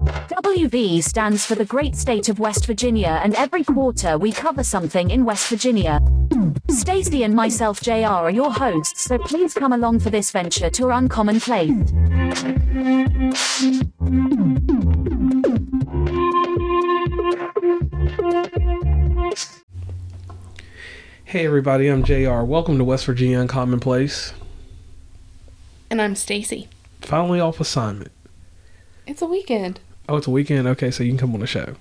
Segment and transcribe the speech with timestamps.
[0.00, 5.10] WV stands for the great state of West Virginia, and every quarter we cover something
[5.10, 6.00] in West Virginia.
[6.70, 10.84] Stacey and myself, JR, are your hosts, so please come along for this venture to
[10.86, 11.70] our uncommon place.
[21.24, 22.40] Hey everybody, I'm JR.
[22.40, 24.32] Welcome to West Virginia Uncommon Place.
[25.90, 26.68] And I'm Stacey.
[27.02, 28.12] Finally off assignment.
[29.06, 29.80] It's a weekend.
[30.10, 30.66] Oh, it's a weekend?
[30.66, 31.76] Okay, so you can come on the show.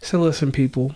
[0.00, 0.94] So listen, people.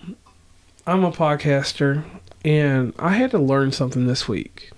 [0.87, 2.03] I'm a podcaster
[2.43, 4.71] and I had to learn something this week.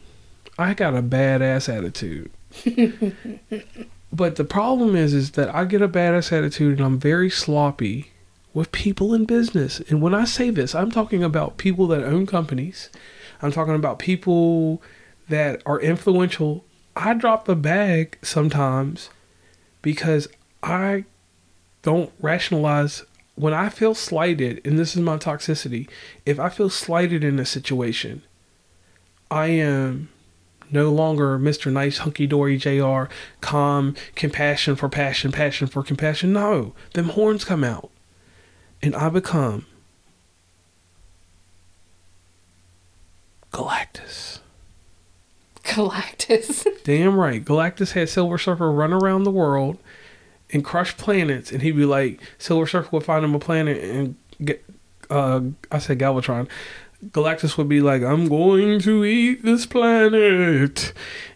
[0.59, 2.32] I got a badass attitude.
[4.12, 8.10] but the problem is is that I get a badass attitude and I'm very sloppy
[8.52, 9.79] with people in business.
[9.88, 12.90] And when I say this, I'm talking about people that own companies.
[13.40, 14.82] I'm talking about people
[15.29, 16.65] that are influential.
[16.96, 19.10] I drop the bag sometimes
[19.80, 20.26] because
[20.60, 21.04] I
[21.87, 23.04] don't rationalize
[23.37, 25.88] when I feel slighted, and this is my toxicity.
[26.24, 28.24] If I feel slighted in a situation,
[29.30, 30.09] I am
[30.68, 31.70] no longer Mr.
[31.73, 33.04] Nice Hunky Dory JR,
[33.40, 36.32] calm, compassion for passion, passion for compassion.
[36.32, 37.92] No, them horns come out
[38.82, 39.64] and I become
[43.52, 44.40] Galactus.
[45.62, 46.66] Galactus.
[46.82, 47.45] Damn right.
[47.45, 49.79] Galactus had Silver Surfer run around the world
[50.52, 54.16] and crush planets, and he'd be like, Silver Surfer would find him a planet and
[54.44, 54.64] get,
[55.10, 56.48] uh, I said Galvatron.
[57.04, 60.92] Galactus would be like, I'm going to eat this planet.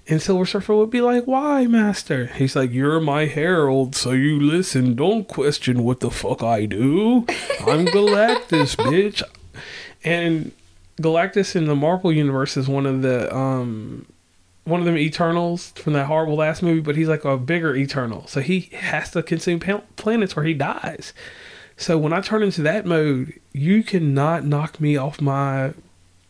[0.08, 2.26] And Silver Surfer would be like, Why, Master?
[2.26, 4.96] He's like, You're my herald, so you listen.
[4.96, 7.26] Don't question what the fuck I do.
[7.60, 9.22] I'm Galactus, bitch.
[10.02, 10.52] And
[11.00, 14.06] Galactus in the Marvel universe is one of the um
[14.64, 18.26] one of them Eternals from that horrible last movie, but he's like a bigger Eternal,
[18.26, 19.60] so he has to consume
[19.96, 21.12] planets where he dies.
[21.76, 25.72] So when I turn into that mode, you cannot knock me off my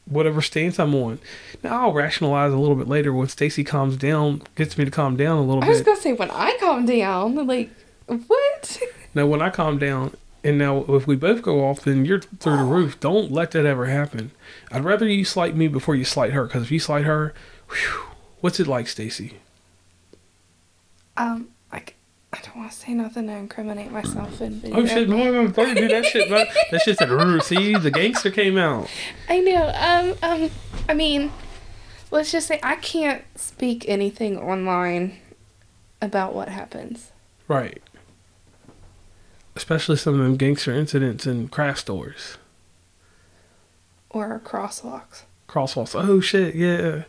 [0.07, 1.19] whatever stance I'm on.
[1.63, 5.17] Now I'll rationalize a little bit later when Stacey calms down, gets me to calm
[5.17, 5.67] down a little bit.
[5.67, 7.71] I was gonna say when I calm down, like
[8.07, 8.81] what?
[9.15, 12.57] now when I calm down, and now if we both go off, then you're through
[12.57, 12.99] the roof.
[13.01, 14.31] Don't let that ever happen.
[14.71, 17.35] I'd rather you slight me before you slight her, because if you slight her,
[17.69, 18.10] whew,
[18.41, 19.39] what's it like, Stacey?
[21.17, 21.95] Um, like
[22.33, 24.79] I don't want to say nothing to incriminate myself in video.
[24.79, 25.09] Oh shit!
[25.09, 26.31] No, no, don't do that shit.
[26.31, 26.47] Man.
[26.71, 28.89] That shit said, "See, the gangster came out."
[29.29, 29.73] I know.
[29.75, 30.51] Um, um,
[30.89, 31.33] I mean,
[32.11, 35.19] let's just say I can't speak anything online
[36.01, 37.11] about what happens.
[37.49, 37.83] Right.
[39.57, 42.39] Especially some of them gangster incidents in craft stores.
[44.09, 45.23] Or crosswalks.
[45.49, 45.95] Crosswalks.
[45.95, 46.55] Oh shit!
[46.55, 47.03] Yeah.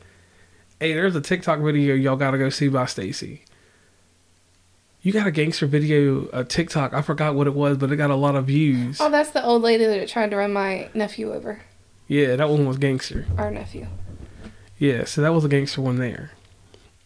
[0.82, 3.44] Hey, there's a TikTok video y'all gotta go see by Stacey.
[5.04, 6.96] You got a gangster video, a TikTok.
[6.96, 9.00] I forgot what it was, but it got a lot of views.
[9.00, 11.62] Oh, that's the old lady that tried to run my nephew over.
[12.08, 13.28] Yeah, that one was gangster.
[13.38, 13.86] Our nephew.
[14.80, 16.32] Yeah, so that was a gangster one there.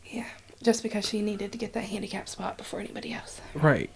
[0.05, 0.29] Yeah,
[0.63, 3.41] just because she needed to get that handicap spot before anybody else.
[3.53, 3.89] Right.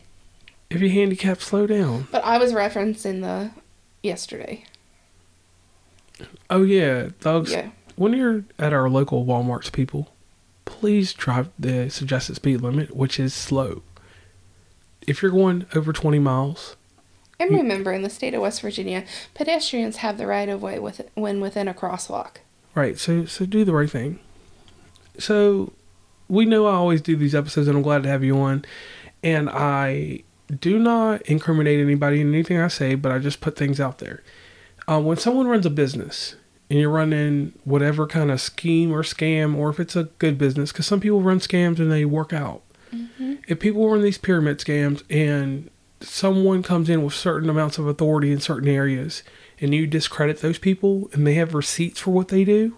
[0.69, 2.09] If you're handicapped, slow down.
[2.11, 3.51] But I was referencing the
[4.03, 4.65] yesterday.
[6.49, 7.53] Oh yeah, dogs.
[7.53, 7.69] Yeah.
[7.99, 10.13] When you're at our local WalMarts, people,
[10.63, 13.81] please drive the suggested speed limit, which is slow
[15.05, 16.77] if you're going over 20 miles.
[17.41, 21.09] And remember, in the state of West Virginia, pedestrians have the right of way with,
[21.15, 22.37] when within a crosswalk.
[22.73, 22.97] Right.
[22.97, 24.19] So, so do the right thing.
[25.17, 25.73] So,
[26.29, 28.63] we know I always do these episodes, and I'm glad to have you on.
[29.21, 30.23] And I
[30.57, 34.23] do not incriminate anybody in anything I say, but I just put things out there.
[34.87, 36.35] Uh, when someone runs a business
[36.69, 40.71] and you're running whatever kind of scheme or scam, or if it's a good business,
[40.71, 42.61] because some people run scams and they work out.
[42.93, 43.35] Mm-hmm.
[43.47, 45.69] If people run these pyramid scams and
[46.01, 49.23] someone comes in with certain amounts of authority in certain areas
[49.59, 52.77] and you discredit those people and they have receipts for what they do,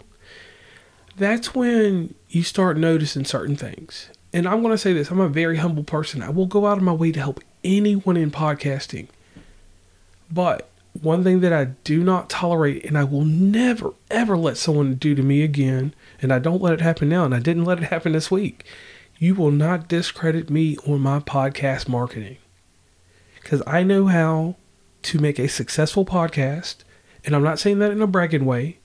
[1.17, 4.09] that's when you start noticing certain things.
[4.33, 6.23] And I'm going to say this I'm a very humble person.
[6.23, 9.07] I will go out of my way to help anyone in podcasting.
[10.31, 14.95] But one thing that I do not tolerate and I will never, ever let someone
[14.95, 17.77] do to me again, and I don't let it happen now, and I didn't let
[17.79, 18.65] it happen this week,
[19.17, 22.37] you will not discredit me on my podcast marketing.
[23.41, 24.55] Because I know how
[25.03, 26.83] to make a successful podcast
[27.23, 28.79] And I'm not saying that in a bragging way.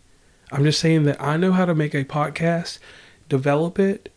[0.52, 2.78] I'm just saying that I know how to make a podcast,
[3.28, 4.12] develop it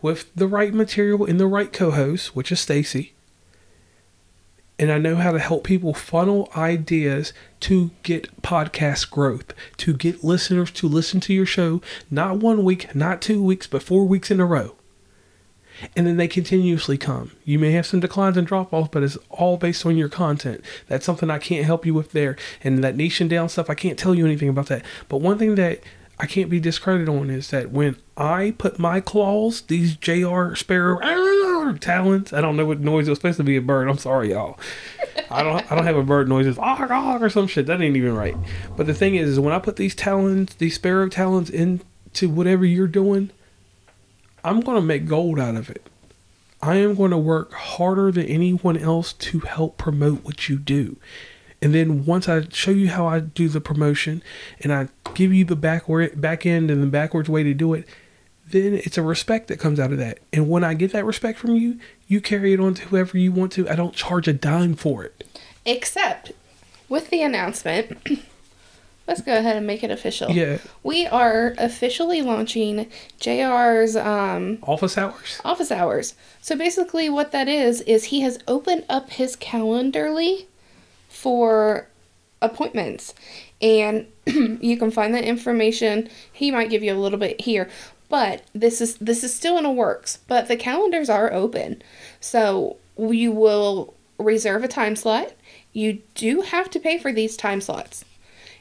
[0.00, 3.14] with the right material and the right co-host, which is Stacey.
[4.78, 10.24] And I know how to help people funnel ideas to get podcast growth, to get
[10.24, 11.80] listeners to listen to your show,
[12.10, 14.74] not one week, not two weeks, but four weeks in a row.
[15.96, 17.32] And then they continuously come.
[17.44, 20.64] You may have some declines and drop offs, but it's all based on your content.
[20.88, 22.36] That's something I can't help you with there.
[22.62, 24.84] And that niche and down stuff, I can't tell you anything about that.
[25.08, 25.80] But one thing that
[26.18, 30.98] I can't be discredited on is that when I put my claws, these JR Sparrow
[31.72, 33.88] talons, I don't know what noise it was supposed to be a bird.
[33.88, 34.58] I'm sorry, y'all.
[35.30, 37.66] I don't I don't have a bird noises ah, ah, or some shit.
[37.66, 38.36] That ain't even right.
[38.76, 42.64] But the thing is, is when I put these talons, these sparrow talons into whatever
[42.64, 43.30] you're doing,
[44.44, 45.88] I'm gonna make gold out of it.
[46.64, 50.96] I am going to work harder than anyone else to help promote what you do.
[51.60, 54.22] And then once I show you how I do the promotion
[54.60, 57.86] and I give you the backward back end and the backwards way to do it,
[58.50, 60.18] then it's a respect that comes out of that.
[60.32, 63.32] And when I get that respect from you, you carry it on to whoever you
[63.32, 63.68] want to.
[63.68, 65.24] I don't charge a dime for it.
[65.64, 66.32] Except
[66.88, 67.96] with the announcement,
[69.08, 70.30] let's go ahead and make it official.
[70.30, 70.58] Yeah.
[70.82, 75.40] We are officially launching JR's um, Office hours?
[75.44, 76.14] office hours.
[76.42, 80.46] So basically, what that is, is he has opened up his Calendly
[81.08, 81.88] for
[82.42, 83.14] appointments.
[83.60, 86.08] And you can find that information.
[86.32, 87.70] He might give you a little bit here,
[88.08, 90.18] but this is this is still in the works.
[90.28, 91.82] But the calendars are open,
[92.20, 95.32] so you will reserve a time slot.
[95.72, 98.04] You do have to pay for these time slots.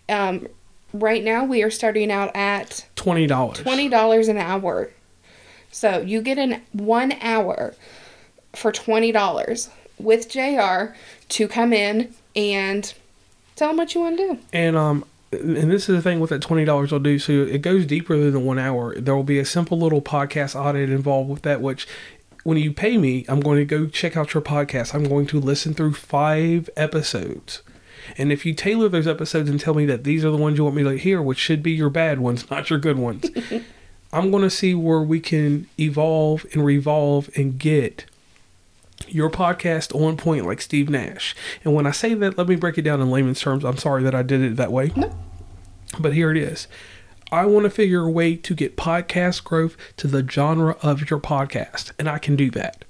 [0.10, 0.48] Um,
[0.92, 3.60] right now, we are starting out at Twenty dollars.
[3.60, 4.92] twenty dollars an hour.
[5.72, 7.76] So you get an one hour
[8.54, 9.70] for twenty dollars
[10.00, 10.94] with Jr.
[11.30, 12.94] to come in and
[13.56, 14.40] tell him what you want to do.
[14.52, 15.06] And um,
[15.42, 17.20] and this is the thing with that twenty dollars I'll do.
[17.20, 18.96] So it goes deeper than the one hour.
[19.00, 21.88] There will be a simple little podcast audit involved with that, which
[22.44, 24.94] when you pay me, I'm going to go check out your podcast.
[24.94, 27.62] I'm going to listen through five episodes.
[28.18, 30.66] And if you tailor those episodes and tell me that these are the ones you
[30.66, 33.30] want me to hear, which should be your bad ones, not your good ones,
[34.14, 38.06] I'm going to see where we can evolve and revolve and get
[39.08, 41.36] your podcast on point like Steve Nash.
[41.64, 43.64] And when I say that, let me break it down in layman's terms.
[43.64, 44.92] I'm sorry that I did it that way.
[44.96, 45.16] No.
[46.00, 46.68] But here it is.
[47.32, 51.20] I want to figure a way to get podcast growth to the genre of your
[51.20, 52.86] podcast, and I can do that.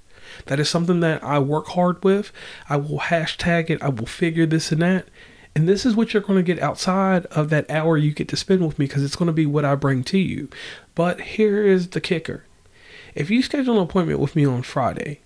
[0.48, 2.32] That is something that I work hard with.
[2.68, 5.08] I will hashtag it, I will figure this and that.
[5.56, 8.36] And this is what you're going to get outside of that hour you get to
[8.36, 10.50] spend with me because it's going to be what I bring to you.
[10.96, 12.46] But here is the kicker
[13.16, 15.22] if you schedule an appointment with me on Friday,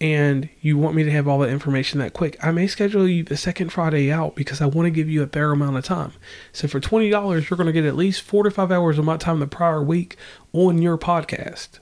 [0.00, 3.22] and you want me to have all that information that quick, I may schedule you
[3.22, 6.12] the second Friday out because I want to give you a fair amount of time.
[6.52, 9.04] So for twenty dollars, you're going to get at least four to five hours of
[9.04, 10.16] my time the prior week
[10.52, 11.78] on your podcast.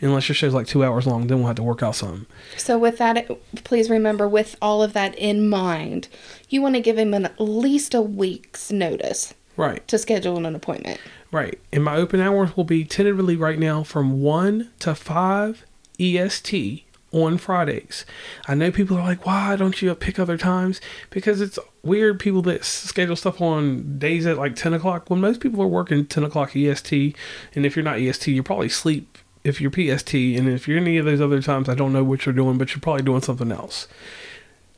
[0.00, 2.26] Unless your show's like two hours long, then we'll have to work out something.
[2.56, 3.28] So with that,
[3.64, 6.06] please remember, with all of that in mind,
[6.48, 10.54] you want to give him an, at least a week's notice Right, to schedule an
[10.54, 11.00] appointment.
[11.32, 11.58] right.
[11.72, 15.64] And my open hours will be tentatively right now from one to five
[15.98, 18.04] EST on Fridays.
[18.46, 20.80] I know people are like, why don't you pick other times?
[21.10, 25.40] Because it's weird people that schedule stuff on days at like 10 o'clock when most
[25.40, 27.16] people are working 10 o'clock EST.
[27.54, 30.14] And if you're not EST, you're probably sleep if you're PST.
[30.14, 32.74] And if you're any of those other times, I don't know what you're doing, but
[32.74, 33.88] you're probably doing something else.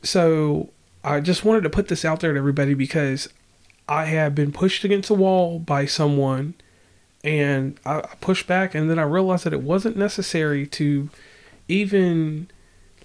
[0.03, 0.69] So
[1.03, 3.27] I just wanted to put this out there to everybody because
[3.89, 6.53] I have been pushed against a wall by someone
[7.23, 11.09] and I I pushed back and then I realized that it wasn't necessary to
[11.67, 12.49] even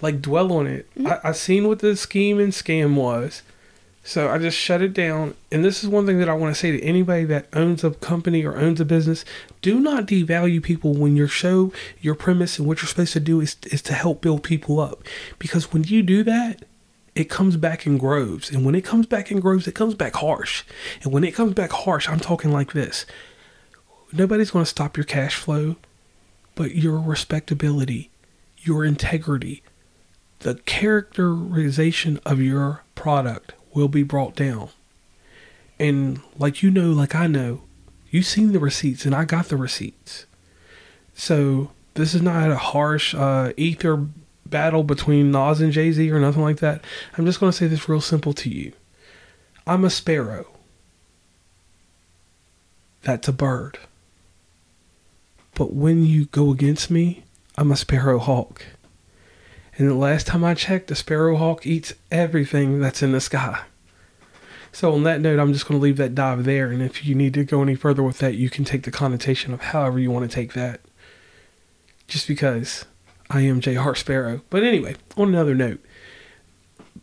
[0.01, 0.89] like dwell on it.
[0.95, 1.07] Mm-hmm.
[1.07, 3.43] I, I seen what the scheme and scam was.
[4.07, 5.35] So I just shut it down.
[5.51, 7.91] And this is one thing that I want to say to anybody that owns a
[7.91, 9.25] company or owns a business.
[9.63, 13.41] Do not devalue people when your show, your premise, and what you're supposed to do
[13.41, 15.03] is, is to help build people up.
[15.41, 16.63] Because when you do that,
[17.17, 18.49] it comes back in groves.
[18.49, 20.63] And when it comes back in groves, it comes back harsh.
[21.03, 23.07] And when it comes back harsh, I'm talking like this.
[24.13, 25.75] Nobody's going to stop your cash flow,
[26.55, 28.11] but your respectability,
[28.67, 29.63] your integrity,
[30.41, 34.71] the characterization of your product will be brought down.
[35.79, 37.63] And like you know, like I know,
[38.11, 40.27] you've seen the receipts and I got the receipts.
[41.15, 44.07] So this is not a harsh uh, ether
[44.45, 46.83] battle between Nas and Jay Z or nothing like that.
[47.17, 48.73] I'm just going to say this real simple to you.
[49.67, 50.47] I'm a sparrow.
[53.03, 53.79] That's a bird.
[55.55, 57.25] But when you go against me,
[57.57, 58.65] I'm a sparrow hawk.
[59.79, 63.63] And the last time I checked, the sparrow hawk eats everything that's in the sky.
[64.73, 66.71] So on that note, I'm just going to leave that dive there.
[66.71, 69.55] And if you need to go any further with that, you can take the connotation
[69.55, 70.81] of however you want to take that.
[72.07, 72.85] Just because
[73.31, 73.75] I am J.
[73.75, 74.43] Hart Sparrow.
[74.51, 75.81] But anyway, on another note,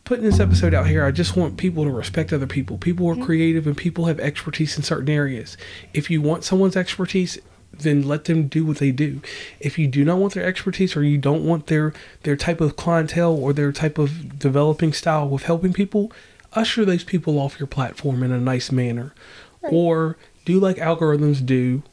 [0.03, 2.77] putting this episode out here, I just want people to respect other people.
[2.77, 3.23] People are mm-hmm.
[3.23, 5.57] creative and people have expertise in certain areas.
[5.93, 7.39] If you want someone's expertise,
[7.73, 9.21] then let them do what they do.
[9.59, 12.75] If you do not want their expertise or you don't want their their type of
[12.75, 16.11] clientele or their type of developing style with helping people,
[16.53, 19.13] usher those people off your platform in a nice manner.
[19.61, 21.83] Or do like algorithms do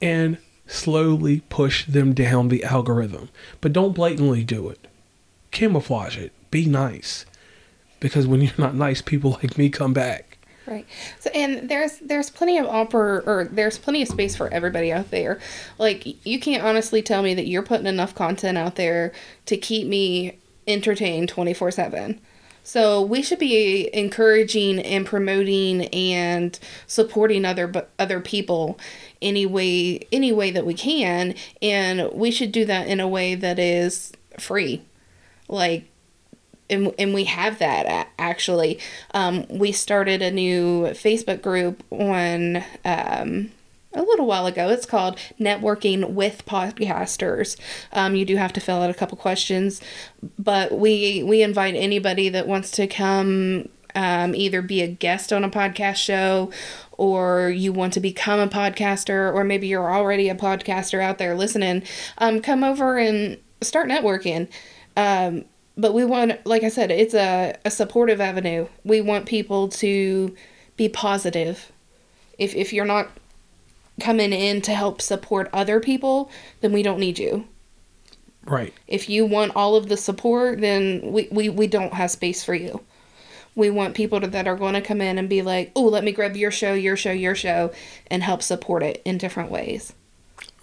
[0.00, 3.28] and slowly push them down the algorithm.
[3.60, 4.86] But don't blatantly do it.
[5.50, 6.32] Camouflage it.
[6.50, 7.26] Be nice.
[8.00, 10.27] Because when you're not nice, people like me come back.
[10.68, 10.86] Right.
[11.18, 15.10] So and there's there's plenty of offer or there's plenty of space for everybody out
[15.10, 15.40] there.
[15.78, 19.12] Like you can't honestly tell me that you're putting enough content out there
[19.46, 22.18] to keep me entertained 24/7.
[22.64, 28.78] So we should be encouraging and promoting and supporting other other people
[29.22, 33.34] any way any way that we can and we should do that in a way
[33.34, 34.82] that is free.
[35.48, 35.88] Like
[36.70, 38.78] and, and we have that actually.
[39.12, 43.50] Um, we started a new Facebook group on um,
[43.92, 44.68] a little while ago.
[44.68, 47.56] It's called Networking with Podcasters.
[47.92, 49.80] Um, you do have to fill out a couple questions,
[50.38, 55.44] but we we invite anybody that wants to come um, either be a guest on
[55.44, 56.50] a podcast show
[56.92, 61.34] or you want to become a podcaster or maybe you're already a podcaster out there
[61.34, 61.82] listening
[62.18, 64.48] um, come over and start networking
[64.96, 65.44] um,
[65.78, 68.66] but we want like i said it's a, a supportive avenue.
[68.84, 70.34] We want people to
[70.76, 71.72] be positive.
[72.38, 73.10] If, if you're not
[74.00, 76.30] coming in to help support other people
[76.60, 77.46] then we don't need you.
[78.44, 78.72] Right.
[78.86, 82.54] if you want all of the support then we, we, we don't have space for
[82.54, 82.80] you.
[83.54, 86.02] We want people to, that are going to come in and be like oh let
[86.02, 87.72] me grab your show your show your show
[88.08, 89.92] and help support it in different ways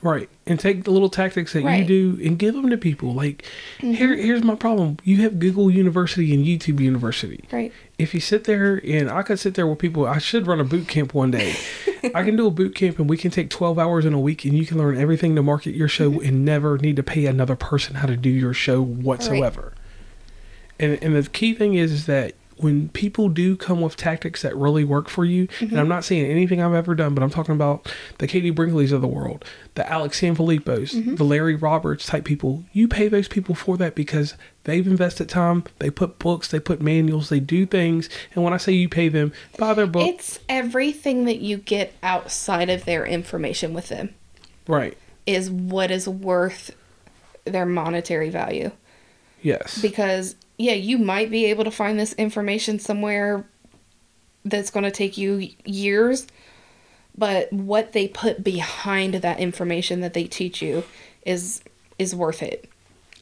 [0.06, 0.30] Right.
[0.46, 1.80] And take the little tactics that Right.
[1.80, 1.86] you
[2.16, 3.16] do and give them to people.
[3.16, 3.44] Like,
[3.80, 3.94] mm-hmm.
[3.94, 4.98] here, here's my problem.
[5.04, 7.44] You have Google University and YouTube University.
[7.52, 10.60] right If you sit there and I could sit there with people, I should run
[10.60, 11.56] a boot camp one day.
[12.14, 14.46] I can do a boot camp and we can take 12 hours in a week
[14.46, 16.28] and you can learn everything to market your show mm-hmm.
[16.28, 19.74] and never need to pay another person how to do your show whatsoever.
[19.74, 20.92] Right.
[20.92, 24.56] And, and the key thing is, is that when people do come with tactics that
[24.56, 25.78] really work for you, and mm-hmm.
[25.78, 29.02] I'm not saying anything I've ever done, but I'm talking about the Katie Brinkleys of
[29.02, 29.44] the world,
[29.76, 31.16] the Alex Sanfilippo's, mm-hmm.
[31.16, 32.64] the Larry Roberts type people.
[32.72, 36.82] You pay those people for that because they've invested time, they put books, they put
[36.82, 38.10] manuals, they do things.
[38.34, 40.08] And when I say you pay them, buy their book.
[40.08, 44.14] it's everything that you get outside of their information with them
[44.68, 44.98] right.
[45.26, 46.76] is what is worth
[47.44, 48.72] their monetary value.
[49.42, 49.82] Yes.
[49.82, 53.46] Because, yeah, you might be able to find this information somewhere
[54.44, 56.28] that's going to take you years,
[57.18, 60.84] but what they put behind that information that they teach you
[61.26, 61.62] is
[61.98, 62.70] is worth it.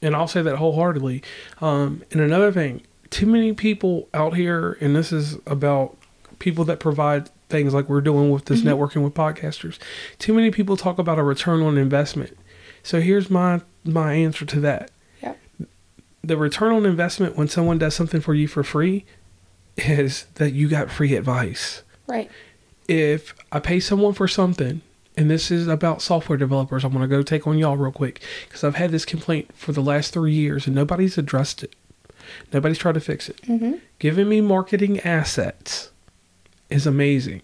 [0.01, 1.23] and I'll say that wholeheartedly.
[1.61, 5.95] Um, and another thing, too many people out here, and this is about
[6.39, 9.77] people that provide things like we're doing with this networking with podcasters.
[10.19, 12.37] Too many people talk about a return on investment.
[12.81, 14.91] So here's my my answer to that.
[16.23, 19.05] The return on investment when someone does something for you for free
[19.77, 22.29] is that you got free advice Right.
[22.87, 24.81] if I pay someone for something,
[25.17, 28.21] and this is about software developers, I'm going to go take on y'all real quick
[28.47, 31.75] because I've had this complaint for the last three years and nobody's addressed it.
[32.51, 33.41] Nobody's tried to fix it.
[33.43, 33.73] Mm-hmm.
[33.99, 35.91] Giving me marketing assets
[36.69, 37.41] is amazing.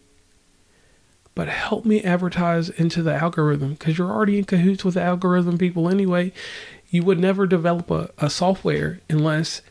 [1.36, 5.58] But help me advertise into the algorithm because you're already in cahoots with the algorithm
[5.58, 6.32] people anyway.
[6.89, 9.62] You would never develop a, a software unless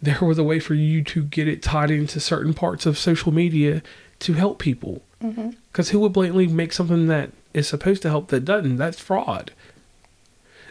[0.00, 3.32] there was a way for you to get it tied into certain parts of social
[3.32, 3.82] media
[4.20, 5.02] to help people.
[5.22, 5.50] Mm-hmm.
[5.70, 8.76] Because who would blatantly make something that is supposed to help that doesn't?
[8.76, 9.52] That's fraud.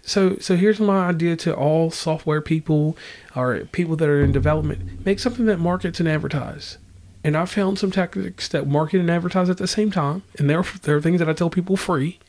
[0.04, 2.98] So, so here's my idea to all software people
[3.36, 6.78] or people that are in development: make something that markets and advertise.
[7.24, 10.64] And I found some tactics that market and advertise at the same time, and there
[10.84, 12.20] there are things that I tell people free.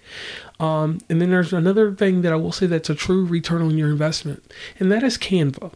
[0.61, 3.78] Um, and then there's another thing that I will say that's a true return on
[3.78, 4.42] your investment,
[4.78, 5.72] and that is Canva.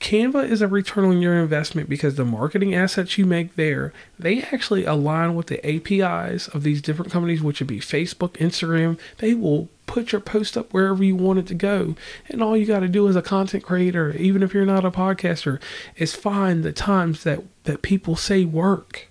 [0.00, 4.42] Canva is a return on your investment because the marketing assets you make there, they
[4.42, 8.98] actually align with the APIs of these different companies, which would be Facebook, Instagram.
[9.18, 11.96] They will put your post up wherever you want it to go.
[12.28, 14.90] And all you got to do as a content creator, even if you're not a
[14.90, 15.60] podcaster,
[15.96, 19.08] is find the times that, that people say work.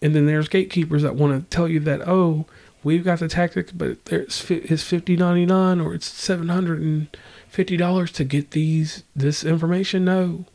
[0.00, 2.46] And then there's gatekeepers that want to tell you that, oh,
[2.82, 7.06] we've got the tactic, but fi- it's fifty ninety nine or it's seven hundred and
[7.46, 10.04] fifty dollars to get these this information.
[10.04, 10.46] No,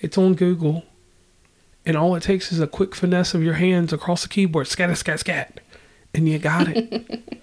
[0.00, 0.84] It's on Google.
[1.86, 4.96] And all it takes is a quick finesse of your hands across the keyboard, scat,
[4.98, 5.60] scat, scat,
[6.14, 7.42] and you got it.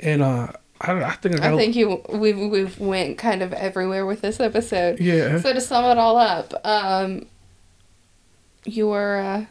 [0.00, 4.04] and uh, I, I think I, I think you we've we've went kind of everywhere
[4.06, 5.00] with this episode.
[5.00, 5.38] Yeah.
[5.40, 7.26] So to sum it all up, um,
[8.64, 9.46] you're uh,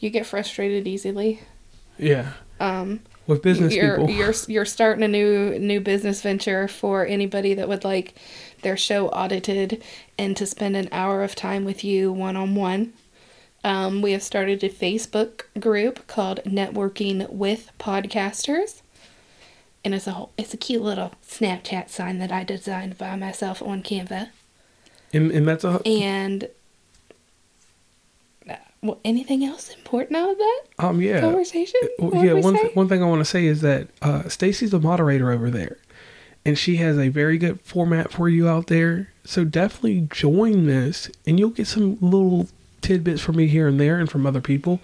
[0.00, 1.40] you get frustrated easily.
[1.98, 4.10] yeah Um, with business you're people.
[4.10, 8.14] you're you're starting a new new business venture for anybody that would like
[8.62, 9.82] their show audited
[10.18, 12.92] and to spend an hour of time with you one on one.
[13.64, 18.82] Um, we have started a Facebook group called Networking with Podcasters,
[19.84, 23.60] and it's a whole, it's a cute little Snapchat sign that I designed by myself
[23.62, 24.28] on Canva.
[25.12, 26.48] and, and that's a And
[28.48, 31.20] uh, well, anything else important out of that um yeah.
[31.20, 31.80] conversation?
[31.98, 34.70] Well, What'd yeah, one th- one thing I want to say is that uh, Stacey's
[34.70, 35.78] the moderator over there,
[36.44, 39.10] and she has a very good format for you out there.
[39.24, 42.46] So definitely join this, and you'll get some little
[42.80, 44.80] tidbits for me here and there, and from other people.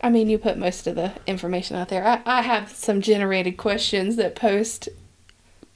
[0.00, 2.04] I mean, you put most of the information out there.
[2.04, 4.88] I, I have some generated questions that post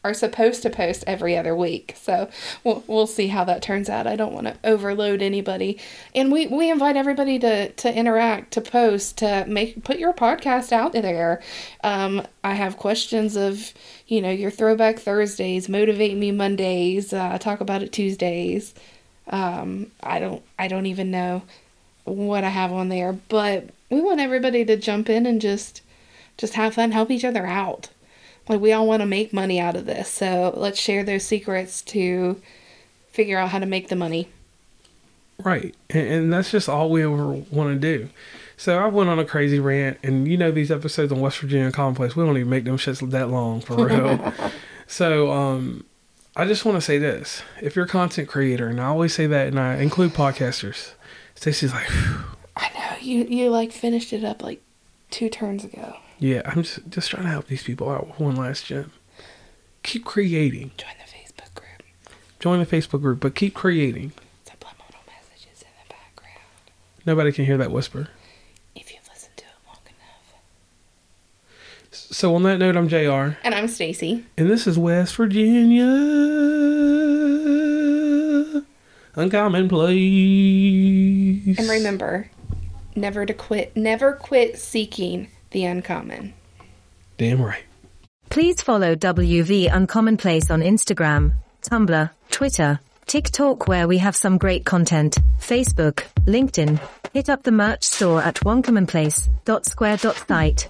[0.06, 1.94] are supposed to post every other week.
[1.96, 2.30] So
[2.62, 4.06] we'll, we'll see how that turns out.
[4.06, 5.80] I don't want to overload anybody.
[6.14, 10.70] And we, we invite everybody to, to interact, to post, to make put your podcast
[10.70, 11.42] out there.
[11.82, 13.74] Um, I have questions of,
[14.06, 18.74] you know, your throwback Thursdays, motivate me Mondays, uh, talk about it Tuesdays.
[19.28, 21.42] Um, I don't I don't even know
[22.04, 25.82] what I have on there, but we want everybody to jump in and just
[26.36, 27.88] just have fun, help each other out.
[28.48, 31.82] Like we all want to make money out of this, so let's share those secrets
[31.82, 32.40] to
[33.08, 34.28] figure out how to make the money.
[35.42, 38.08] Right, and, and that's just all we ever want to do.
[38.56, 41.70] So I went on a crazy rant, and you know these episodes on West Virginia
[41.72, 44.32] Complex, we don't even make them shits that long for real.
[44.86, 45.84] so um,
[46.38, 49.26] I just want to say this: if you're a content creator, and I always say
[49.26, 50.92] that, and I include podcasters,
[51.34, 52.18] Stacey's like, "Phew,
[52.56, 54.62] I know you you like finished it up like
[55.10, 55.96] two turns ago.
[56.18, 58.92] yeah, I'm just just trying to help these people out with one last gem.
[59.82, 60.72] Keep creating.
[60.76, 61.82] Join the Facebook group.
[62.40, 64.12] Join the Facebook group, but keep creating.
[64.44, 66.42] Subliminal messages in the background.
[67.06, 68.08] Nobody can hear that whisper.
[68.74, 70.34] If you've listened to it long enough.
[72.10, 73.36] So on that note, I'm Jr.
[73.42, 74.24] And I'm Stacey.
[74.36, 75.84] And this is West Virginia.
[79.16, 81.58] Uncommon place.
[81.58, 82.30] And remember,
[82.94, 86.34] never to quit never quit seeking the uncommon.
[87.16, 87.64] Damn right.
[88.30, 95.16] Please follow WV Uncommonplace on Instagram, Tumblr, Twitter, TikTok where we have some great content,
[95.40, 96.78] Facebook, LinkedIn.
[97.12, 100.68] Hit up the merch store at uncommonplace.square.site.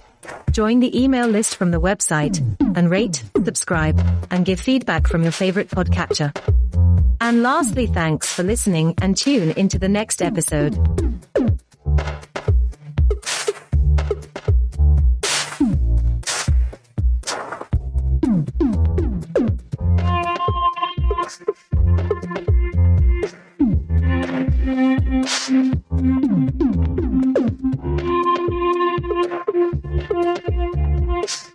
[0.51, 2.39] Join the email list from the website
[2.75, 3.99] and rate, subscribe,
[4.31, 6.35] and give feedback from your favorite podcatcher.
[7.19, 10.77] And lastly, thanks for listening and tune into the next episode.